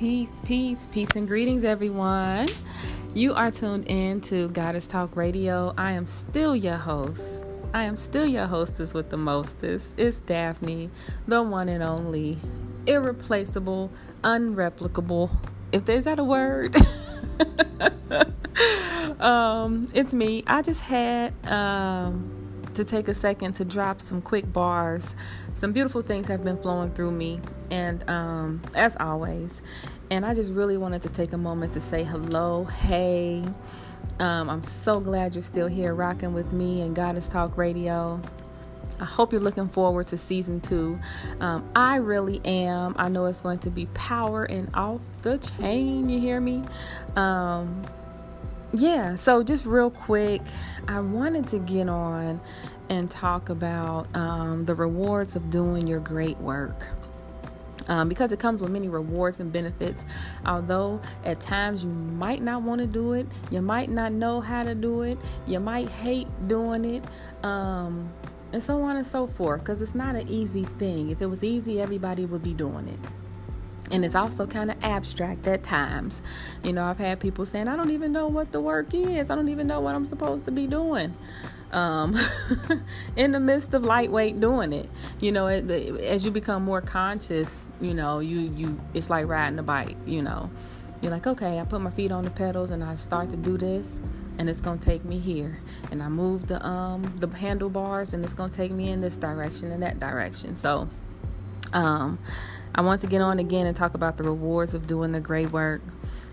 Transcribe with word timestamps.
Peace, 0.00 0.40
peace, 0.46 0.88
peace, 0.90 1.10
and 1.14 1.28
greetings, 1.28 1.62
everyone. 1.62 2.48
You 3.12 3.34
are 3.34 3.50
tuned 3.50 3.84
in 3.86 4.22
to 4.22 4.48
Goddess 4.48 4.86
Talk 4.86 5.14
Radio. 5.14 5.74
I 5.76 5.92
am 5.92 6.06
still 6.06 6.56
your 6.56 6.78
host. 6.78 7.44
I 7.74 7.82
am 7.82 7.98
still 7.98 8.24
your 8.24 8.46
hostess 8.46 8.94
with 8.94 9.10
the 9.10 9.18
mostest. 9.18 9.92
It's 9.98 10.20
Daphne, 10.20 10.88
the 11.28 11.42
one 11.42 11.68
and 11.68 11.82
only, 11.82 12.38
irreplaceable, 12.86 13.92
unreplicable. 14.24 15.36
If 15.70 15.84
there's 15.84 16.04
that 16.04 16.18
a 16.18 16.24
word, 16.24 16.74
um, 19.20 19.86
it's 19.92 20.14
me. 20.14 20.44
I 20.46 20.62
just 20.62 20.80
had 20.80 21.34
um, 21.46 22.64
to 22.72 22.84
take 22.84 23.08
a 23.08 23.14
second 23.14 23.52
to 23.56 23.66
drop 23.66 24.00
some 24.00 24.22
quick 24.22 24.50
bars. 24.50 25.14
Some 25.60 25.72
beautiful 25.72 26.00
things 26.00 26.26
have 26.28 26.42
been 26.42 26.56
flowing 26.56 26.90
through 26.92 27.10
me, 27.10 27.38
and 27.70 28.08
um, 28.08 28.62
as 28.74 28.96
always, 28.96 29.60
and 30.10 30.24
I 30.24 30.32
just 30.32 30.50
really 30.52 30.78
wanted 30.78 31.02
to 31.02 31.10
take 31.10 31.34
a 31.34 31.36
moment 31.36 31.74
to 31.74 31.82
say 31.82 32.02
hello, 32.02 32.64
hey. 32.64 33.44
Um, 34.18 34.48
I'm 34.48 34.62
so 34.62 35.00
glad 35.00 35.34
you're 35.34 35.42
still 35.42 35.66
here 35.66 35.94
rocking 35.94 36.32
with 36.32 36.50
me 36.50 36.80
and 36.80 36.96
Goddess 36.96 37.28
Talk 37.28 37.58
Radio. 37.58 38.22
I 39.00 39.04
hope 39.04 39.32
you're 39.32 39.42
looking 39.42 39.68
forward 39.68 40.06
to 40.06 40.16
season 40.16 40.62
two. 40.62 40.98
Um, 41.40 41.70
I 41.76 41.96
really 41.96 42.40
am. 42.46 42.94
I 42.96 43.10
know 43.10 43.26
it's 43.26 43.42
going 43.42 43.58
to 43.58 43.70
be 43.70 43.84
power 43.92 44.44
and 44.44 44.70
off 44.72 45.02
the 45.20 45.36
chain. 45.36 46.08
You 46.08 46.20
hear 46.20 46.40
me? 46.40 46.64
Um, 47.16 47.84
yeah, 48.72 49.14
so 49.16 49.42
just 49.42 49.66
real 49.66 49.90
quick, 49.90 50.40
I 50.88 51.00
wanted 51.00 51.48
to 51.48 51.58
get 51.58 51.90
on 51.90 52.40
and 52.90 53.08
talk 53.08 53.48
about 53.48 54.08
um, 54.14 54.64
the 54.66 54.74
rewards 54.74 55.36
of 55.36 55.48
doing 55.48 55.86
your 55.86 56.00
great 56.00 56.36
work. 56.38 56.88
Um, 57.88 58.08
because 58.08 58.30
it 58.30 58.38
comes 58.38 58.60
with 58.60 58.70
many 58.70 58.88
rewards 58.88 59.40
and 59.40 59.52
benefits. 59.52 60.04
Although 60.44 61.00
at 61.24 61.40
times 61.40 61.82
you 61.82 61.90
might 61.90 62.42
not 62.42 62.62
want 62.62 62.80
to 62.80 62.86
do 62.86 63.14
it, 63.14 63.26
you 63.50 63.62
might 63.62 63.88
not 63.88 64.12
know 64.12 64.40
how 64.40 64.62
to 64.64 64.74
do 64.74 65.02
it, 65.02 65.18
you 65.46 65.58
might 65.58 65.88
hate 65.88 66.28
doing 66.46 66.84
it, 66.84 67.04
um, 67.42 68.12
and 68.52 68.62
so 68.62 68.82
on 68.82 68.96
and 68.96 69.06
so 69.06 69.26
forth. 69.26 69.60
Because 69.60 69.80
it's 69.80 69.94
not 69.94 70.14
an 70.14 70.28
easy 70.28 70.64
thing. 70.64 71.10
If 71.10 71.22
it 71.22 71.26
was 71.26 71.42
easy, 71.42 71.80
everybody 71.80 72.26
would 72.26 72.42
be 72.42 72.52
doing 72.52 72.86
it 72.86 72.98
and 73.92 74.04
it's 74.04 74.14
also 74.14 74.46
kind 74.46 74.70
of 74.70 74.76
abstract 74.84 75.48
at 75.48 75.64
times. 75.64 76.22
You 76.62 76.72
know, 76.72 76.84
I've 76.84 76.98
had 76.98 77.18
people 77.18 77.44
saying, 77.44 77.66
I 77.66 77.74
don't 77.74 77.90
even 77.90 78.12
know 78.12 78.28
what 78.28 78.52
the 78.52 78.60
work 78.60 78.94
is, 78.94 79.30
I 79.30 79.34
don't 79.34 79.48
even 79.48 79.66
know 79.66 79.80
what 79.80 79.96
I'm 79.96 80.04
supposed 80.04 80.44
to 80.44 80.52
be 80.52 80.68
doing. 80.68 81.14
Um, 81.72 82.16
in 83.16 83.30
the 83.30 83.38
midst 83.38 83.74
of 83.74 83.84
lightweight 83.84 84.40
doing 84.40 84.72
it, 84.72 84.88
you 85.20 85.30
know, 85.30 85.46
it, 85.46 85.70
as 85.70 86.24
you 86.24 86.30
become 86.30 86.64
more 86.64 86.80
conscious, 86.80 87.68
you 87.80 87.94
know, 87.94 88.18
you 88.18 88.40
you 88.56 88.80
it's 88.92 89.08
like 89.08 89.28
riding 89.28 89.58
a 89.58 89.62
bike. 89.62 89.96
You 90.04 90.22
know, 90.22 90.50
you're 91.00 91.12
like, 91.12 91.26
okay, 91.26 91.60
I 91.60 91.64
put 91.64 91.80
my 91.80 91.90
feet 91.90 92.10
on 92.10 92.24
the 92.24 92.30
pedals 92.30 92.70
and 92.70 92.82
I 92.82 92.96
start 92.96 93.30
to 93.30 93.36
do 93.36 93.56
this, 93.56 94.00
and 94.38 94.50
it's 94.50 94.60
gonna 94.60 94.80
take 94.80 95.04
me 95.04 95.18
here, 95.18 95.60
and 95.90 96.02
I 96.02 96.08
move 96.08 96.48
the 96.48 96.64
um 96.66 97.14
the 97.20 97.28
handlebars, 97.28 98.14
and 98.14 98.24
it's 98.24 98.34
gonna 98.34 98.52
take 98.52 98.72
me 98.72 98.90
in 98.90 99.00
this 99.00 99.16
direction 99.16 99.70
and 99.70 99.82
that 99.82 100.00
direction. 100.00 100.56
So, 100.56 100.88
um 101.72 102.18
I 102.74 102.82
want 102.82 103.00
to 103.00 103.06
get 103.06 103.20
on 103.20 103.38
again 103.38 103.66
and 103.66 103.76
talk 103.76 103.94
about 103.94 104.16
the 104.16 104.22
rewards 104.22 104.74
of 104.74 104.86
doing 104.86 105.12
the 105.12 105.20
great 105.20 105.50
work. 105.50 105.82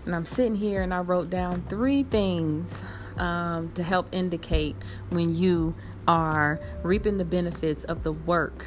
And 0.04 0.14
I'm 0.14 0.26
sitting 0.26 0.56
here 0.56 0.82
and 0.82 0.94
I 0.94 1.00
wrote 1.00 1.30
down 1.30 1.64
three 1.68 2.02
things 2.04 2.82
um, 3.16 3.72
to 3.72 3.82
help 3.82 4.08
indicate 4.12 4.76
when 5.10 5.34
you 5.34 5.74
are 6.06 6.60
reaping 6.82 7.18
the 7.18 7.24
benefits 7.24 7.84
of 7.84 8.04
the 8.04 8.12
work 8.12 8.66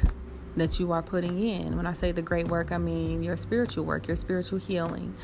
that 0.56 0.78
you 0.78 0.92
are 0.92 1.02
putting 1.02 1.42
in. 1.42 1.76
When 1.76 1.86
I 1.86 1.94
say 1.94 2.12
the 2.12 2.22
great 2.22 2.48
work, 2.48 2.70
I 2.72 2.78
mean 2.78 3.22
your 3.22 3.36
spiritual 3.36 3.84
work, 3.84 4.06
your 4.06 4.16
spiritual 4.16 4.58
healing, 4.58 5.14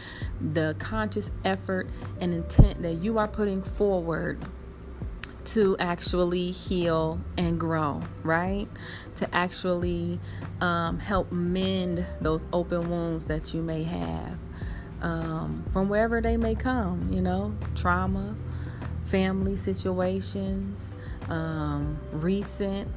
the 0.40 0.74
conscious 0.78 1.30
effort 1.44 1.88
and 2.20 2.32
intent 2.32 2.82
that 2.82 2.94
you 2.94 3.18
are 3.18 3.28
putting 3.28 3.62
forward 3.62 4.38
to 5.52 5.76
actually 5.78 6.50
heal 6.50 7.20
and 7.36 7.58
grow, 7.58 8.02
right? 8.22 8.68
To 9.16 9.34
actually 9.34 10.20
um, 10.60 10.98
help 10.98 11.32
mend 11.32 12.04
those 12.20 12.46
open 12.52 12.90
wounds 12.90 13.26
that 13.26 13.54
you 13.54 13.62
may 13.62 13.82
have 13.84 14.36
um, 15.00 15.64
from 15.72 15.88
wherever 15.88 16.20
they 16.20 16.36
may 16.36 16.54
come, 16.54 17.08
you 17.10 17.22
know, 17.22 17.54
trauma, 17.74 18.34
family 19.04 19.56
situations, 19.56 20.92
um, 21.28 21.98
recent 22.12 22.90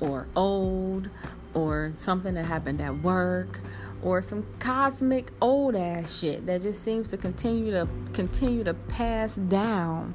or 0.00 0.26
old, 0.36 1.08
or 1.54 1.92
something 1.94 2.34
that 2.34 2.44
happened 2.44 2.80
at 2.80 3.02
work 3.02 3.60
or 4.02 4.22
some 4.22 4.46
cosmic 4.58 5.30
old 5.40 5.74
ass 5.74 6.20
shit 6.20 6.46
that 6.46 6.62
just 6.62 6.82
seems 6.82 7.10
to 7.10 7.16
continue 7.16 7.70
to 7.70 7.86
continue 8.12 8.64
to 8.64 8.72
pass 8.72 9.36
down 9.36 10.14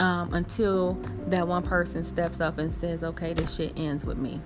um, 0.00 0.34
until 0.34 0.94
that 1.28 1.46
one 1.46 1.62
person 1.62 2.04
steps 2.04 2.40
up 2.40 2.58
and 2.58 2.74
says, 2.74 3.04
okay, 3.04 3.32
this 3.32 3.54
shit 3.54 3.78
ends 3.78 4.04
with 4.04 4.18
me. 4.18 4.40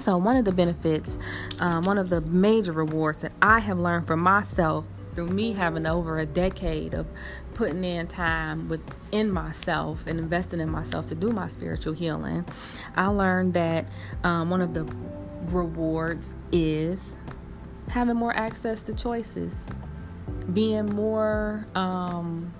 So, 0.00 0.16
one 0.16 0.36
of 0.36 0.44
the 0.44 0.52
benefits, 0.52 1.20
um, 1.60 1.84
one 1.84 1.98
of 1.98 2.08
the 2.10 2.20
major 2.22 2.72
rewards 2.72 3.20
that 3.22 3.30
I 3.40 3.60
have 3.60 3.78
learned 3.78 4.08
for 4.08 4.16
myself 4.16 4.86
through 5.14 5.28
me 5.28 5.52
having 5.52 5.86
over 5.86 6.18
a 6.18 6.26
decade 6.26 6.94
of 6.94 7.06
putting 7.54 7.84
in 7.84 8.08
time 8.08 8.68
within 8.68 9.30
myself 9.30 10.08
and 10.08 10.18
investing 10.18 10.58
in 10.58 10.68
myself 10.68 11.06
to 11.06 11.14
do 11.14 11.30
my 11.30 11.46
spiritual 11.46 11.92
healing, 11.92 12.44
I 12.96 13.06
learned 13.06 13.54
that 13.54 13.86
um, 14.24 14.50
one 14.50 14.60
of 14.60 14.74
the 14.74 14.84
rewards 15.46 16.34
is 16.50 17.18
having 17.90 18.16
more 18.16 18.34
access 18.34 18.82
to 18.84 18.94
choices, 18.94 19.68
being 20.52 20.86
more 20.86 21.68
um, 21.76 22.52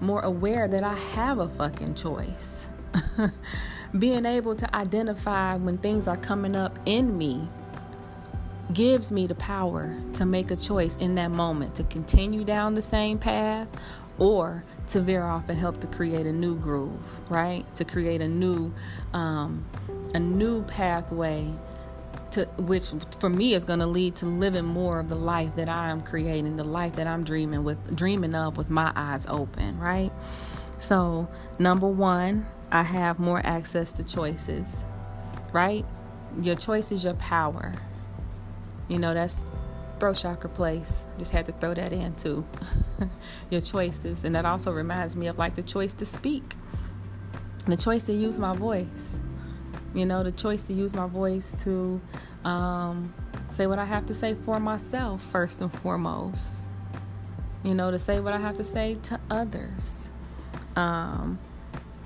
more 0.00 0.20
aware 0.20 0.68
that 0.68 0.82
I 0.82 0.94
have 0.94 1.38
a 1.38 1.48
fucking 1.48 1.94
choice. 1.94 2.68
Being 3.98 4.24
able 4.24 4.54
to 4.54 4.74
identify 4.74 5.56
when 5.56 5.78
things 5.78 6.08
are 6.08 6.16
coming 6.16 6.56
up 6.56 6.78
in 6.86 7.16
me 7.16 7.48
gives 8.72 9.10
me 9.10 9.26
the 9.26 9.34
power 9.34 9.96
to 10.14 10.24
make 10.24 10.50
a 10.50 10.56
choice 10.56 10.96
in 10.96 11.16
that 11.16 11.30
moment 11.30 11.74
to 11.74 11.84
continue 11.84 12.44
down 12.44 12.74
the 12.74 12.82
same 12.82 13.18
path 13.18 13.68
or 14.18 14.64
to 14.86 15.00
veer 15.00 15.24
off 15.24 15.48
and 15.48 15.58
help 15.58 15.80
to 15.80 15.86
create 15.86 16.26
a 16.26 16.32
new 16.32 16.54
groove, 16.54 17.30
right? 17.30 17.64
To 17.76 17.84
create 17.84 18.20
a 18.20 18.28
new 18.28 18.72
um, 19.12 19.64
a 20.14 20.18
new 20.18 20.62
pathway 20.64 21.50
to 22.32 22.44
which 22.58 22.92
for 23.18 23.28
me 23.28 23.54
is 23.54 23.64
going 23.64 23.80
to 23.80 23.86
lead 23.86 24.16
to 24.16 24.26
living 24.26 24.64
more 24.64 24.98
of 24.98 25.08
the 25.08 25.14
life 25.14 25.56
that 25.56 25.68
I 25.68 25.90
am 25.90 26.00
creating, 26.02 26.56
the 26.56 26.64
life 26.64 26.94
that 26.96 27.06
I'm 27.06 27.24
dreaming 27.24 27.64
with 27.64 27.96
dreaming 27.96 28.34
of 28.34 28.56
with 28.56 28.70
my 28.70 28.92
eyes 28.94 29.26
open, 29.28 29.78
right? 29.78 30.12
So, 30.78 31.28
number 31.58 31.86
1, 31.86 32.46
I 32.72 32.82
have 32.82 33.18
more 33.18 33.40
access 33.44 33.92
to 33.92 34.02
choices. 34.02 34.84
Right? 35.52 35.84
Your 36.40 36.54
choice 36.54 36.92
is 36.92 37.04
your 37.04 37.14
power. 37.14 37.74
You 38.88 38.98
know, 38.98 39.12
that's 39.12 39.40
throat 39.98 40.14
chakra 40.14 40.48
place. 40.48 41.04
Just 41.18 41.32
had 41.32 41.46
to 41.46 41.52
throw 41.52 41.74
that 41.74 41.92
in 41.92 42.14
too. 42.14 42.46
your 43.50 43.60
choices. 43.60 44.24
And 44.24 44.34
that 44.34 44.46
also 44.46 44.72
reminds 44.72 45.16
me 45.16 45.26
of 45.26 45.38
like 45.38 45.54
the 45.54 45.62
choice 45.62 45.92
to 45.94 46.04
speak. 46.04 46.54
The 47.66 47.76
choice 47.76 48.04
to 48.04 48.12
use 48.12 48.38
my 48.38 48.56
voice 48.56 49.20
you 49.94 50.06
know, 50.06 50.22
the 50.22 50.32
choice 50.32 50.64
to 50.64 50.72
use 50.72 50.94
my 50.94 51.06
voice 51.06 51.54
to 51.64 52.00
um, 52.44 53.12
say 53.48 53.66
what 53.66 53.78
I 53.78 53.84
have 53.84 54.06
to 54.06 54.14
say 54.14 54.34
for 54.34 54.60
myself, 54.60 55.22
first 55.22 55.60
and 55.60 55.72
foremost. 55.72 56.64
You 57.62 57.74
know, 57.74 57.90
to 57.90 57.98
say 57.98 58.20
what 58.20 58.32
I 58.32 58.38
have 58.38 58.56
to 58.56 58.64
say 58.64 58.96
to 59.02 59.20
others. 59.30 60.08
Um, 60.76 61.38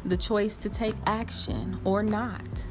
the 0.04 0.16
choice 0.16 0.56
to 0.56 0.68
take 0.68 0.94
action 1.06 1.80
or 1.84 2.02
not. 2.02 2.66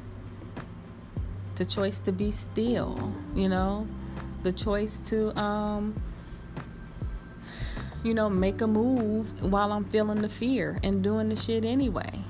The 1.56 1.66
choice 1.66 2.00
to 2.02 2.12
be 2.12 2.32
still, 2.32 3.14
you 3.36 3.48
know, 3.48 3.88
the 4.42 4.52
choice 4.52 5.00
to, 5.06 5.38
um, 5.40 6.02
you 8.04 8.14
know, 8.14 8.30
make 8.30 8.62
a 8.62 8.68
move 8.68 9.42
while 9.42 9.72
I'm 9.72 9.86
feeling 9.86 10.22
the 10.22 10.30
fear 10.30 10.80
and 10.84 11.04
doing 11.04 11.30
the 11.30 11.36
shit 11.36 11.64
anyway. 11.64 12.24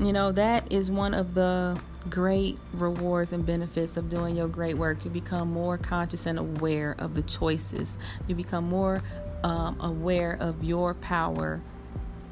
You 0.00 0.12
know, 0.12 0.32
that 0.32 0.72
is 0.72 0.90
one 0.90 1.14
of 1.14 1.34
the 1.34 1.78
great 2.10 2.58
rewards 2.72 3.32
and 3.32 3.46
benefits 3.46 3.96
of 3.96 4.08
doing 4.08 4.36
your 4.36 4.48
great 4.48 4.76
work. 4.76 5.04
You 5.04 5.10
become 5.10 5.52
more 5.52 5.78
conscious 5.78 6.26
and 6.26 6.38
aware 6.38 6.96
of 6.98 7.14
the 7.14 7.22
choices. 7.22 7.98
You 8.26 8.34
become 8.34 8.68
more 8.68 9.02
um, 9.44 9.78
aware 9.80 10.36
of 10.40 10.64
your 10.64 10.94
power 10.94 11.60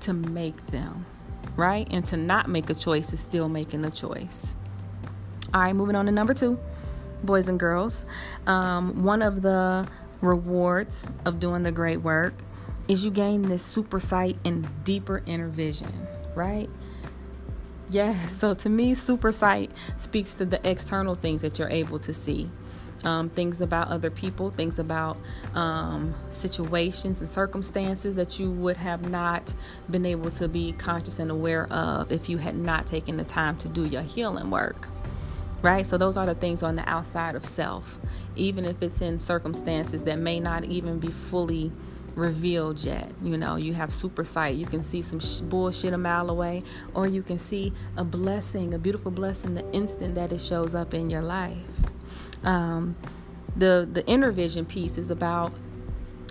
to 0.00 0.12
make 0.12 0.66
them, 0.68 1.06
right? 1.56 1.86
And 1.90 2.04
to 2.06 2.16
not 2.16 2.48
make 2.48 2.70
a 2.70 2.74
choice 2.74 3.12
is 3.12 3.20
still 3.20 3.48
making 3.48 3.84
a 3.84 3.90
choice. 3.90 4.56
All 5.52 5.60
right, 5.60 5.74
moving 5.74 5.96
on 5.96 6.06
to 6.06 6.12
number 6.12 6.34
two, 6.34 6.58
boys 7.22 7.48
and 7.48 7.58
girls. 7.58 8.04
Um, 8.46 9.04
one 9.04 9.22
of 9.22 9.42
the 9.42 9.86
rewards 10.20 11.08
of 11.24 11.40
doing 11.40 11.62
the 11.62 11.72
great 11.72 11.98
work 11.98 12.34
is 12.88 13.04
you 13.04 13.10
gain 13.10 13.42
this 13.42 13.64
super 13.64 14.00
sight 14.00 14.36
and 14.44 14.68
deeper 14.84 15.22
inner 15.26 15.48
vision, 15.48 16.06
right? 16.34 16.68
Yeah, 17.90 18.28
so 18.30 18.54
to 18.54 18.68
me, 18.68 18.94
super 18.94 19.32
sight 19.32 19.70
speaks 19.98 20.34
to 20.34 20.46
the 20.46 20.60
external 20.68 21.14
things 21.14 21.42
that 21.42 21.58
you're 21.58 21.70
able 21.70 21.98
to 22.00 22.14
see. 22.14 22.50
um, 23.04 23.30
things 23.30 23.60
about 23.60 23.88
other 23.88 24.10
people, 24.10 24.50
things 24.50 24.78
about 24.78 25.16
um, 25.54 26.14
situations 26.30 27.20
and 27.20 27.30
circumstances 27.30 28.14
that 28.16 28.38
you 28.38 28.50
would 28.50 28.76
have 28.76 29.08
not 29.08 29.54
been 29.90 30.06
able 30.06 30.30
to 30.32 30.48
be 30.48 30.72
conscious 30.72 31.18
and 31.18 31.30
aware 31.30 31.66
of 31.72 32.12
if 32.12 32.28
you 32.28 32.38
had 32.38 32.56
not 32.56 32.86
taken 32.86 33.16
the 33.16 33.24
time 33.24 33.56
to 33.58 33.68
do 33.68 33.86
your 33.86 34.02
healing 34.02 34.50
work. 34.50 34.88
Right? 35.62 35.86
So, 35.86 35.98
those 35.98 36.16
are 36.16 36.24
the 36.24 36.34
things 36.34 36.62
on 36.62 36.76
the 36.76 36.88
outside 36.88 37.34
of 37.34 37.44
self, 37.44 37.98
even 38.34 38.64
if 38.64 38.82
it's 38.82 39.02
in 39.02 39.18
circumstances 39.18 40.04
that 40.04 40.18
may 40.18 40.40
not 40.40 40.64
even 40.64 40.98
be 40.98 41.08
fully 41.08 41.70
revealed 42.14 42.84
yet. 42.84 43.10
You 43.22 43.36
know, 43.36 43.56
you 43.56 43.74
have 43.74 43.92
super 43.92 44.24
sight. 44.24 44.56
You 44.56 44.66
can 44.66 44.82
see 44.82 45.02
some 45.02 45.20
sh- 45.20 45.40
bullshit 45.40 45.92
a 45.92 45.98
mile 45.98 46.30
away, 46.30 46.62
or 46.94 47.06
you 47.06 47.22
can 47.22 47.38
see 47.38 47.72
a 47.96 48.04
blessing, 48.04 48.74
a 48.74 48.78
beautiful 48.78 49.10
blessing, 49.10 49.54
the 49.54 49.70
instant 49.72 50.14
that 50.14 50.32
it 50.32 50.40
shows 50.40 50.74
up 50.74 50.94
in 50.94 51.10
your 51.10 51.22
life. 51.22 51.56
Um, 52.42 52.96
the 53.56 53.88
the 53.90 54.06
inner 54.06 54.30
vision 54.30 54.64
piece 54.64 54.98
is 54.98 55.10
about 55.10 55.52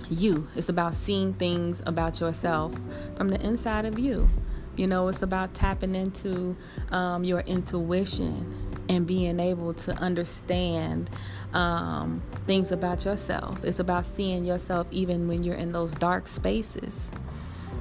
you. 0.10 0.48
It's 0.56 0.70
about 0.70 0.94
seeing 0.94 1.34
things 1.34 1.84
about 1.86 2.20
yourself 2.20 2.74
from 3.16 3.30
the 3.30 3.40
inside 3.42 3.86
of 3.86 4.00
you. 4.00 4.30
You 4.76 4.88
know, 4.88 5.10
it's 5.10 5.22
about 5.22 5.54
tapping 5.54 5.94
into 5.94 6.56
um, 6.92 7.24
your 7.24 7.42
intuition 7.42 8.69
and 8.90 9.06
being 9.06 9.40
able 9.40 9.74
to 9.76 9.94
understand 9.94 11.10
um, 11.54 12.22
things 12.46 12.72
about 12.72 13.06
yourself. 13.06 13.64
It's 13.64 13.80
about 13.80 14.06
seeing 14.06 14.44
yourself 14.44 14.88
even 14.92 15.28
when 15.28 15.44
you're 15.44 15.56
in 15.56 15.72
those 15.72 15.94
dark 15.96 16.28
spaces, 16.28 17.12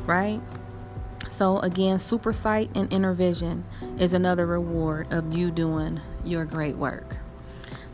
right? 0.07 0.41
So, 1.31 1.59
again, 1.61 1.99
super 1.99 2.33
sight 2.33 2.71
and 2.75 2.93
inner 2.93 3.13
vision 3.13 3.65
is 3.99 4.13
another 4.13 4.47
reward 4.47 5.13
of 5.13 5.37
you 5.37 5.51
doing 5.51 6.01
your 6.25 6.45
great 6.45 6.77
work. 6.77 7.17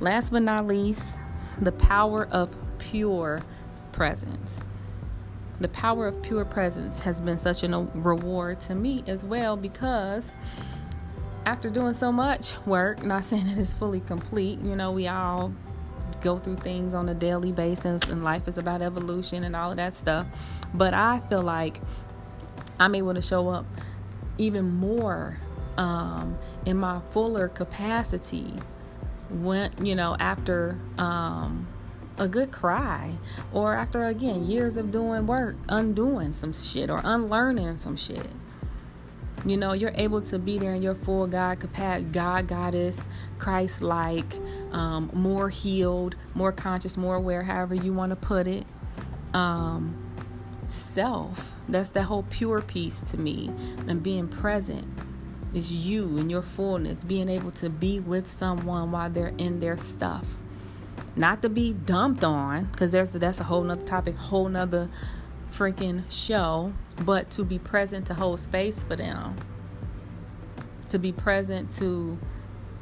Last 0.00 0.30
but 0.30 0.42
not 0.42 0.66
least, 0.66 1.18
the 1.60 1.72
power 1.72 2.26
of 2.30 2.56
pure 2.78 3.42
presence. 3.92 4.60
The 5.60 5.68
power 5.68 6.08
of 6.08 6.20
pure 6.20 6.44
presence 6.44 7.00
has 7.00 7.20
been 7.20 7.38
such 7.38 7.62
a 7.62 7.68
reward 7.94 8.60
to 8.62 8.74
me 8.74 9.04
as 9.06 9.24
well 9.24 9.56
because 9.56 10.34
after 11.46 11.70
doing 11.70 11.94
so 11.94 12.10
much 12.10 12.54
work, 12.66 13.02
not 13.02 13.24
saying 13.24 13.46
that 13.46 13.58
it's 13.58 13.74
fully 13.74 14.00
complete, 14.00 14.60
you 14.60 14.76
know, 14.76 14.92
we 14.92 15.08
all 15.08 15.52
go 16.20 16.38
through 16.38 16.56
things 16.56 16.94
on 16.94 17.08
a 17.08 17.14
daily 17.14 17.52
basis 17.52 18.04
and 18.04 18.24
life 18.24 18.48
is 18.48 18.56
about 18.56 18.80
evolution 18.80 19.44
and 19.44 19.54
all 19.54 19.70
of 19.70 19.76
that 19.76 19.94
stuff. 19.94 20.26
But 20.72 20.94
I 20.94 21.20
feel 21.20 21.42
like 21.42 21.80
I'm 22.80 22.94
able 22.94 23.14
to 23.14 23.22
show 23.22 23.48
up 23.48 23.66
even 24.38 24.72
more 24.72 25.38
um, 25.76 26.38
in 26.64 26.76
my 26.76 27.00
fuller 27.10 27.48
capacity 27.48 28.52
when, 29.30 29.72
you 29.84 29.94
know, 29.94 30.16
after 30.18 30.78
um, 30.98 31.66
a 32.18 32.28
good 32.28 32.50
cry 32.50 33.12
or 33.52 33.74
after, 33.74 34.04
again, 34.04 34.46
years 34.46 34.76
of 34.76 34.90
doing 34.90 35.26
work, 35.26 35.56
undoing 35.68 36.32
some 36.32 36.52
shit 36.52 36.90
or 36.90 37.00
unlearning 37.04 37.76
some 37.76 37.96
shit. 37.96 38.30
You 39.44 39.56
know, 39.58 39.72
you're 39.74 39.92
able 39.94 40.22
to 40.22 40.38
be 40.38 40.58
there 40.58 40.74
in 40.74 40.82
your 40.82 40.94
full 40.94 41.26
God 41.26 41.60
capacity, 41.60 42.06
God 42.12 42.48
goddess, 42.48 43.06
Christ 43.38 43.82
like, 43.82 44.34
um, 44.72 45.10
more 45.12 45.50
healed, 45.50 46.16
more 46.34 46.52
conscious, 46.52 46.96
more 46.96 47.16
aware, 47.16 47.42
however 47.42 47.74
you 47.74 47.92
want 47.92 48.10
to 48.10 48.16
put 48.16 48.46
it. 48.46 48.64
Um, 49.34 50.00
self. 50.66 51.54
That's 51.68 51.90
the 51.90 52.04
whole 52.04 52.22
pure 52.24 52.62
piece 52.62 53.00
to 53.02 53.18
me. 53.18 53.50
And 53.86 54.02
being 54.02 54.28
present 54.28 54.86
is 55.52 55.70
you 55.72 56.18
and 56.18 56.30
your 56.30 56.42
fullness, 56.42 57.04
being 57.04 57.28
able 57.28 57.50
to 57.52 57.68
be 57.68 58.00
with 58.00 58.26
someone 58.26 58.90
while 58.90 59.10
they're 59.10 59.34
in 59.38 59.60
their 59.60 59.76
stuff. 59.76 60.36
Not 61.16 61.42
to 61.42 61.48
be 61.48 61.72
dumped 61.72 62.24
on, 62.24 62.64
because 62.64 62.90
there's 62.92 63.10
that's 63.10 63.40
a 63.40 63.44
whole 63.44 63.62
nother 63.62 63.84
topic, 63.84 64.16
whole 64.16 64.48
nother 64.48 64.88
freaking 65.54 66.02
show, 66.10 66.72
but 67.04 67.30
to 67.30 67.44
be 67.44 67.58
present 67.58 68.06
to 68.08 68.14
hold 68.14 68.40
space 68.40 68.82
for 68.84 68.96
them, 68.96 69.36
to 70.88 70.98
be 70.98 71.12
present 71.12 71.70
to 71.72 72.18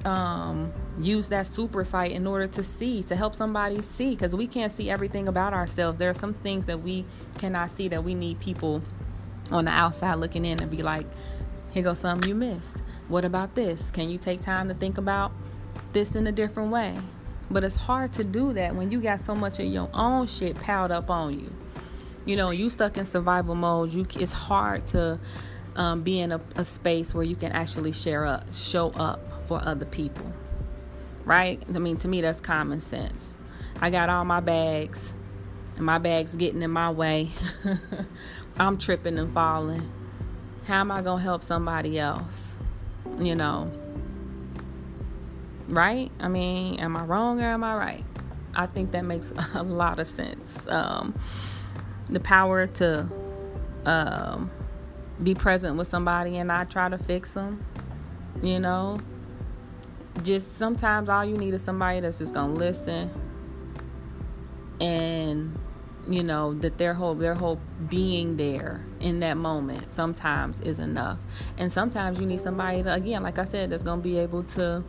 um, 0.05 0.73
use 0.99 1.29
that 1.29 1.47
super 1.47 1.85
sight 1.85 2.13
in 2.13 2.27
order 2.27 2.47
to 2.47 2.63
see, 2.63 3.03
to 3.05 3.17
help 3.17 3.35
somebody 3.35 3.83
see, 3.83 4.11
because 4.11 4.35
we 4.35 4.47
can't 4.47 4.73
see 4.73 4.91
everything 4.91 5.29
about 5.29 5.53
ourselves. 5.53 5.99
There 5.99 6.11
are 6.11 6.15
some 6.15 6.35
things 6.35 6.67
that 6.67 6.83
we 6.83 7.05
cannot 7.39 7.71
see 7.71 7.89
that 7.89 8.03
we 8.03 8.15
need 8.15 8.41
people 8.41 8.83
on 9.51 9.67
the 9.67 9.71
outside 9.71 10.17
looking 10.17 10.45
in 10.45 10.61
and 10.61 10.71
be 10.71 10.83
like, 10.83 11.07
here 11.71 11.83
goes 11.83 12.01
something 12.01 12.29
you 12.29 12.35
missed. 12.35 12.83
What 13.09 13.25
about 13.25 13.55
this? 13.55 13.91
Can 13.91 14.09
you 14.09 14.19
take 14.19 14.41
time 14.41 14.69
to 14.69 14.75
think 14.75 14.99
about 14.99 15.33
this 15.93 16.15
in 16.15 16.27
a 16.27 16.33
different 16.33 16.71
way? 16.71 16.99
But 17.51 17.65
it's 17.65 17.77
hard 17.77 18.13
to 18.15 18.25
do 18.25 18.53
that 18.55 18.75
when 18.75 18.91
you 18.91 19.01
got 19.01 19.21
so 19.21 19.35
much 19.35 19.61
of 19.61 19.67
your 19.67 19.91
own 19.93 20.27
shit 20.27 20.57
piled 20.57 20.91
up 20.91 21.11
on 21.11 21.39
you 21.39 21.53
you 22.25 22.37
know 22.37 22.51
you 22.51 22.71
stuck 22.71 22.97
in 22.97 23.05
survival 23.05 23.55
mode 23.55 23.91
you 23.93 24.07
it's 24.17 24.33
hard 24.33 24.87
to 24.87 25.19
um, 25.75 26.03
be 26.03 26.21
in 26.21 26.33
a, 26.33 26.41
a 26.57 26.65
space 26.65 27.15
where 27.15 27.25
you 27.25 27.35
can 27.35 27.53
actually 27.53 27.93
share 27.93 28.25
up 28.25 28.53
show 28.53 28.91
up 28.91 29.47
for 29.47 29.61
other 29.65 29.87
people 29.87 30.33
right? 31.25 31.63
I 31.69 31.79
mean 31.79 31.97
to 31.99 32.09
me 32.09 32.21
that's 32.21 32.41
common 32.41 32.81
sense. 32.81 33.37
I 33.81 33.91
got 33.91 34.09
all 34.09 34.25
my 34.25 34.41
bags 34.41 35.13
and 35.77 35.85
my 35.85 35.99
bags 35.99 36.37
getting 36.37 36.63
in 36.63 36.71
my 36.71 36.91
way. 36.91 37.31
I'm 38.59 38.79
tripping 38.79 39.19
and 39.19 39.33
falling. 39.33 39.91
How 40.65 40.81
am 40.81 40.93
i 40.93 41.03
gonna 41.03 41.23
help 41.23 41.43
somebody 41.43 41.99
else 41.99 42.55
you 43.19 43.35
know? 43.35 43.71
Right? 45.69 46.11
I 46.21 46.29
mean 46.29 46.79
am 46.81 46.97
i 46.97 47.05
wrong 47.05 47.41
or 47.41 47.47
am 47.47 47.65
i 47.65 47.77
right? 47.77 48.05
I 48.55 48.67
think 48.67 48.93
that 48.93 49.05
makes 49.05 49.33
a 49.55 49.63
lot 49.63 49.99
of 49.99 50.07
sense. 50.07 50.67
Um, 50.69 51.19
the 52.13 52.21
power 52.21 52.67
to 52.67 53.09
um, 53.85 54.51
be 55.23 55.35
present 55.35 55.77
with 55.77 55.89
somebody 55.89 56.37
and 56.37 56.49
not 56.49 56.71
try 56.71 56.89
to 56.89 56.99
fix 56.99 57.35
them. 57.35 57.65
You 58.43 58.61
know, 58.61 58.99
just 60.23 60.57
sometimes 60.57 61.09
all 61.09 61.25
you 61.25 61.37
need 61.37 61.55
is 61.55 61.63
somebody 61.63 62.01
that's 62.01 62.19
just 62.19 62.35
gonna 62.35 62.53
listen 62.53 63.11
and 64.81 65.59
you 66.09 66.23
know 66.23 66.55
that 66.55 66.79
their 66.79 66.95
whole 66.95 67.15
their 67.15 67.35
whole 67.35 67.61
being 67.89 68.37
there 68.37 68.85
in 69.01 69.21
that 69.21 69.37
moment 69.37 69.93
sometimes 69.93 70.61
is 70.61 70.79
enough 70.79 71.19
and 71.59 71.71
sometimes 71.71 72.19
you 72.19 72.27
need 72.27 72.41
somebody 72.41 72.83
to, 72.83 72.93
again 72.93 73.23
like 73.23 73.39
i 73.39 73.45
said 73.45 73.71
that's 73.71 73.85
going 73.85 74.01
to 74.01 74.03
be 74.03 74.19
able 74.19 74.43
to 74.43 74.83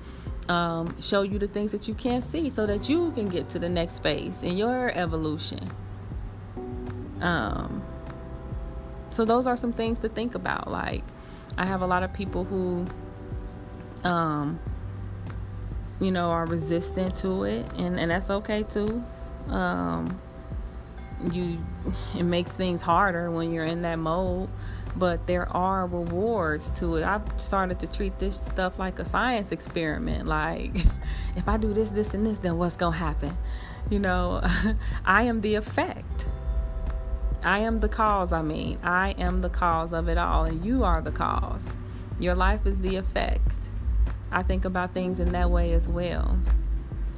um, 0.50 0.94
show 1.02 1.22
you 1.22 1.40
the 1.40 1.48
things 1.48 1.72
that 1.72 1.88
you 1.88 1.94
can't 1.94 2.24
see 2.24 2.50
so 2.50 2.66
that 2.66 2.90
you 2.90 3.12
can 3.12 3.30
get 3.30 3.48
to 3.50 3.60
the 3.60 3.70
next 3.70 3.94
space 3.94 4.44
in 4.44 4.58
your 4.58 4.92
evolution 4.98 5.70
um, 7.24 7.84
so 9.10 9.26
those 9.26 9.48
are 9.48 9.56
some 9.56 9.74
things 9.74 10.00
to 10.02 10.10
think 10.10 10.36
about. 10.36 10.70
Like, 10.70 11.04
I 11.58 11.66
have 11.66 11.82
a 11.82 11.88
lot 11.88 12.04
of 12.04 12.14
people 12.14 12.44
who, 12.44 12.86
um, 14.04 14.60
you 16.00 16.12
know, 16.12 16.30
are 16.30 16.46
resistant 16.46 17.16
to 17.18 17.46
it, 17.46 17.66
and 17.78 18.00
and 18.00 18.12
that's 18.12 18.30
okay 18.30 18.64
too. 18.64 19.04
Um, 19.48 20.20
you, 21.32 21.58
it 22.18 22.24
makes 22.24 22.54
things 22.54 22.82
harder 22.82 23.32
when 23.32 23.52
you're 23.52 23.66
in 23.66 23.82
that 23.82 23.98
mode 23.98 24.50
but 24.96 25.26
there 25.28 25.52
are 25.56 25.88
rewards 25.88 26.70
to 26.72 26.98
it. 26.98 27.04
I've 27.04 27.24
started 27.40 27.80
to 27.80 27.88
treat 27.88 28.20
this 28.20 28.40
stuff 28.40 28.78
like 28.78 29.00
a 29.00 29.06
science 29.06 29.52
experiment. 29.52 30.28
Like, 30.28 30.76
if 31.36 31.48
I 31.48 31.58
do 31.58 31.74
this, 31.74 31.90
this, 31.90 32.14
and 32.14 32.26
this, 32.26 32.40
then 32.40 32.58
what's 32.58 32.78
gonna 32.78 32.96
happen? 32.96 33.38
You 33.90 34.00
know, 34.00 34.42
I 35.06 35.24
am 35.24 35.42
the 35.42 35.56
effect. 35.56 36.28
I 37.44 37.60
am 37.60 37.80
the 37.80 37.90
cause, 37.90 38.32
I 38.32 38.42
mean. 38.42 38.80
I 38.84 39.12
am 39.18 39.42
the 39.42 39.50
cause 39.50 39.94
of 39.94 40.08
it 40.08 40.18
all, 40.18 40.46
and 40.46 40.66
you 40.66 40.84
are 40.84 41.02
the 41.02 41.12
cause. 41.12 41.76
Your 42.20 42.36
life 42.36 42.66
is 42.66 42.80
the 42.80 42.96
effect. 42.96 43.70
I 44.32 44.44
think 44.44 44.66
about 44.66 44.94
things 44.94 45.20
in 45.20 45.32
that 45.34 45.52
way 45.52 45.72
as 45.72 45.88
well. 45.88 46.38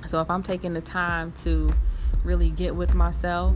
So 0.07 0.21
if 0.21 0.29
I'm 0.29 0.43
taking 0.43 0.73
the 0.73 0.81
time 0.81 1.31
to 1.43 1.73
really 2.23 2.49
get 2.49 2.75
with 2.75 2.93
myself 2.93 3.55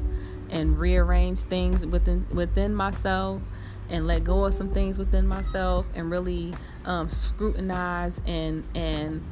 and 0.49 0.79
rearrange 0.79 1.39
things 1.39 1.85
within 1.85 2.25
within 2.31 2.73
myself 2.73 3.41
and 3.89 4.07
let 4.07 4.23
go 4.23 4.45
of 4.45 4.53
some 4.53 4.69
things 4.69 4.97
within 4.97 5.27
myself 5.27 5.85
and 5.95 6.09
really 6.09 6.53
um, 6.85 7.09
scrutinize 7.09 8.21
and 8.25 8.63
and 8.75 9.23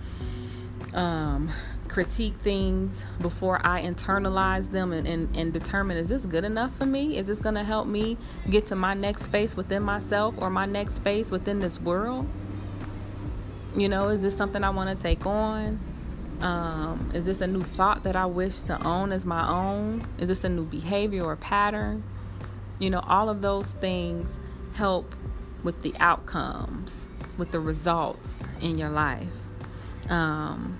um, 0.93 1.49
critique 1.89 2.35
things 2.39 3.03
before 3.21 3.59
I 3.65 3.81
internalize 3.81 4.71
them 4.71 4.91
and, 4.93 5.07
and, 5.07 5.35
and 5.35 5.53
determine 5.53 5.97
is 5.97 6.09
this 6.09 6.25
good 6.25 6.43
enough 6.43 6.75
for 6.77 6.85
me? 6.85 7.17
Is 7.17 7.27
this 7.27 7.39
going 7.39 7.55
to 7.55 7.63
help 7.63 7.87
me 7.87 8.17
get 8.49 8.65
to 8.67 8.75
my 8.75 8.93
next 8.93 9.23
space 9.23 9.55
within 9.55 9.83
myself 9.83 10.35
or 10.37 10.49
my 10.49 10.65
next 10.65 10.95
space 10.95 11.31
within 11.31 11.59
this 11.59 11.79
world? 11.79 12.27
You 13.75 13.89
know, 13.89 14.09
is 14.09 14.21
this 14.21 14.35
something 14.35 14.63
I 14.63 14.69
want 14.69 14.89
to 14.89 15.01
take 15.01 15.25
on? 15.25 15.79
Um, 16.41 17.11
is 17.13 17.25
this 17.25 17.41
a 17.41 17.47
new 17.47 17.63
thought 17.63 18.03
that 18.03 18.15
I 18.15 18.25
wish 18.25 18.61
to 18.61 18.81
own 18.85 19.11
as 19.11 19.25
my 19.25 19.47
own? 19.49 20.05
Is 20.19 20.29
this 20.29 20.43
a 20.43 20.49
new 20.49 20.65
behavior 20.65 21.23
or 21.23 21.35
pattern? 21.35 22.03
You 22.79 22.89
know, 22.89 22.99
all 22.99 23.29
of 23.29 23.41
those 23.41 23.65
things 23.65 24.37
help 24.73 25.15
with 25.63 25.81
the 25.81 25.93
outcomes, 25.99 27.07
with 27.37 27.51
the 27.51 27.59
results 27.59 28.45
in 28.61 28.77
your 28.77 28.89
life. 28.89 29.33
Um, 30.09 30.77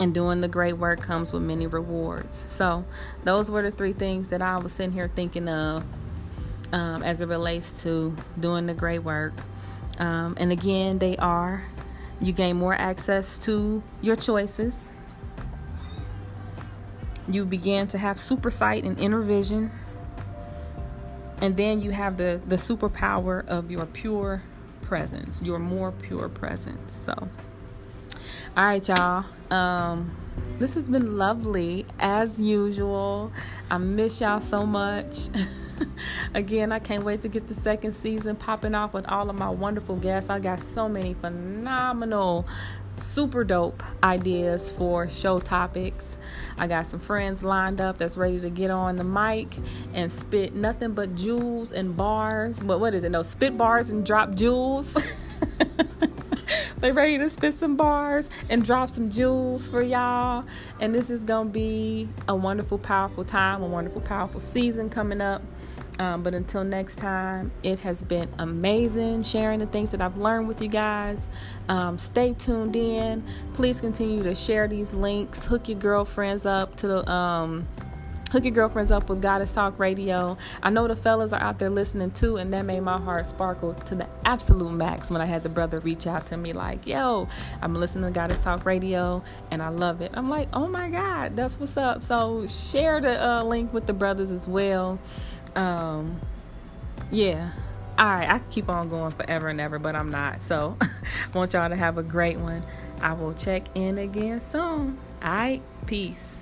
and 0.00 0.12
doing 0.12 0.40
the 0.40 0.48
great 0.48 0.74
work 0.74 1.00
comes 1.00 1.32
with 1.32 1.42
many 1.42 1.66
rewards. 1.66 2.44
So, 2.48 2.84
those 3.22 3.50
were 3.50 3.62
the 3.62 3.70
three 3.70 3.92
things 3.92 4.28
that 4.28 4.42
I 4.42 4.58
was 4.58 4.72
sitting 4.72 4.92
here 4.92 5.08
thinking 5.08 5.48
of 5.48 5.84
um, 6.72 7.02
as 7.02 7.20
it 7.20 7.28
relates 7.28 7.82
to 7.84 8.16
doing 8.38 8.66
the 8.66 8.74
great 8.74 9.00
work. 9.00 9.32
Um, 9.98 10.36
and 10.38 10.50
again, 10.50 10.98
they 10.98 11.16
are 11.18 11.64
you 12.20 12.32
gain 12.32 12.56
more 12.56 12.74
access 12.74 13.38
to 13.40 13.82
your 14.00 14.16
choices. 14.16 14.92
You 17.28 17.44
begin 17.44 17.88
to 17.88 17.98
have 17.98 18.18
super 18.18 18.50
sight 18.50 18.84
and 18.84 18.98
inner 18.98 19.20
vision. 19.20 19.70
And 21.40 21.56
then 21.56 21.80
you 21.80 21.90
have 21.90 22.16
the, 22.16 22.40
the 22.46 22.56
superpower 22.56 23.46
of 23.46 23.70
your 23.70 23.86
pure 23.86 24.42
presence, 24.82 25.42
your 25.42 25.58
more 25.58 25.90
pure 25.92 26.28
presence. 26.28 26.94
So, 26.94 27.28
all 28.56 28.64
right, 28.64 28.86
y'all. 28.86 29.24
Um, 29.50 30.16
this 30.60 30.74
has 30.74 30.88
been 30.88 31.18
lovely 31.18 31.86
as 31.98 32.40
usual. 32.40 33.32
I 33.68 33.78
miss 33.78 34.20
y'all 34.20 34.40
so 34.40 34.64
much. 34.64 35.28
Again, 36.34 36.70
I 36.70 36.78
can't 36.78 37.02
wait 37.02 37.22
to 37.22 37.28
get 37.28 37.48
the 37.48 37.54
second 37.54 37.94
season 37.94 38.36
popping 38.36 38.76
off 38.76 38.94
with 38.94 39.06
all 39.08 39.28
of 39.28 39.34
my 39.34 39.48
wonderful 39.48 39.96
guests. 39.96 40.30
I 40.30 40.38
got 40.38 40.60
so 40.60 40.88
many 40.88 41.14
phenomenal, 41.14 42.46
super 42.94 43.42
dope 43.42 43.82
ideas 44.04 44.70
for 44.70 45.10
show 45.10 45.40
topics. 45.40 46.16
I 46.56 46.68
got 46.68 46.86
some 46.86 47.00
friends 47.00 47.42
lined 47.42 47.80
up 47.80 47.98
that's 47.98 48.16
ready 48.16 48.38
to 48.38 48.50
get 48.50 48.70
on 48.70 48.94
the 48.94 49.04
mic 49.04 49.48
and 49.92 50.12
spit 50.12 50.54
nothing 50.54 50.92
but 50.92 51.16
jewels 51.16 51.72
and 51.72 51.96
bars. 51.96 52.62
But 52.62 52.78
what 52.78 52.94
is 52.94 53.02
it? 53.02 53.10
No, 53.10 53.24
spit 53.24 53.58
bars 53.58 53.90
and 53.90 54.06
drop 54.06 54.36
jewels. 54.36 54.96
they 56.84 56.92
ready 56.92 57.16
to 57.16 57.30
spit 57.30 57.54
some 57.54 57.76
bars 57.76 58.28
and 58.50 58.62
drop 58.62 58.90
some 58.90 59.08
jewels 59.08 59.66
for 59.66 59.80
y'all. 59.80 60.44
And 60.80 60.94
this 60.94 61.08
is 61.08 61.24
gonna 61.24 61.48
be 61.48 62.06
a 62.28 62.36
wonderful, 62.36 62.76
powerful 62.76 63.24
time, 63.24 63.62
a 63.62 63.66
wonderful, 63.66 64.02
powerful 64.02 64.42
season 64.42 64.90
coming 64.90 65.22
up. 65.22 65.42
Um, 65.98 66.22
but 66.22 66.34
until 66.34 66.62
next 66.62 66.96
time, 66.96 67.52
it 67.62 67.78
has 67.78 68.02
been 68.02 68.28
amazing 68.38 69.22
sharing 69.22 69.60
the 69.60 69.66
things 69.66 69.92
that 69.92 70.02
I've 70.02 70.18
learned 70.18 70.46
with 70.46 70.60
you 70.60 70.68
guys. 70.68 71.26
Um, 71.70 71.96
stay 71.96 72.34
tuned 72.34 72.76
in. 72.76 73.24
Please 73.54 73.80
continue 73.80 74.22
to 74.22 74.34
share 74.34 74.68
these 74.68 74.92
links. 74.92 75.46
Hook 75.46 75.70
your 75.70 75.78
girlfriends 75.78 76.44
up 76.44 76.76
to 76.76 76.86
the. 76.86 77.10
Um, 77.10 77.66
hook 78.34 78.44
your 78.44 78.52
girlfriends 78.52 78.90
up 78.90 79.08
with 79.08 79.22
Goddess 79.22 79.54
Talk 79.54 79.78
Radio. 79.78 80.36
I 80.60 80.68
know 80.68 80.88
the 80.88 80.96
fellas 80.96 81.32
are 81.32 81.40
out 81.40 81.60
there 81.60 81.70
listening 81.70 82.10
too, 82.10 82.36
and 82.36 82.52
that 82.52 82.64
made 82.64 82.80
my 82.80 82.98
heart 82.98 83.26
sparkle 83.26 83.74
to 83.74 83.94
the 83.94 84.08
absolute 84.24 84.72
max 84.72 85.08
when 85.08 85.20
I 85.20 85.24
had 85.24 85.44
the 85.44 85.48
brother 85.48 85.78
reach 85.78 86.08
out 86.08 86.26
to 86.26 86.36
me 86.36 86.52
like, 86.52 86.84
"Yo, 86.84 87.28
I'm 87.62 87.74
listening 87.76 88.06
to 88.06 88.10
Goddess 88.10 88.38
Talk 88.38 88.66
Radio, 88.66 89.22
and 89.52 89.62
I 89.62 89.68
love 89.68 90.00
it." 90.00 90.10
I'm 90.14 90.28
like, 90.28 90.48
"Oh 90.52 90.66
my 90.66 90.90
God, 90.90 91.36
that's 91.36 91.60
what's 91.60 91.76
up!" 91.76 92.02
So 92.02 92.44
share 92.48 93.00
the 93.00 93.24
uh, 93.24 93.44
link 93.44 93.72
with 93.72 93.86
the 93.86 93.92
brothers 93.92 94.32
as 94.32 94.48
well. 94.48 94.98
Um, 95.54 96.20
yeah. 97.12 97.52
All 97.96 98.06
right, 98.06 98.28
I 98.28 98.40
keep 98.50 98.68
on 98.68 98.88
going 98.88 99.12
forever 99.12 99.46
and 99.46 99.60
ever, 99.60 99.78
but 99.78 99.94
I'm 99.94 100.10
not. 100.10 100.42
So, 100.42 100.76
I 100.80 100.88
want 101.38 101.52
y'all 101.52 101.68
to 101.68 101.76
have 101.76 101.98
a 101.98 102.02
great 102.02 102.40
one. 102.40 102.64
I 103.00 103.12
will 103.12 103.34
check 103.34 103.62
in 103.76 103.98
again 103.98 104.40
soon. 104.40 104.98
All 105.22 105.30
right, 105.30 105.62
peace. 105.86 106.33